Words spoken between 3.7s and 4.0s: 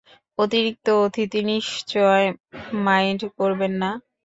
না?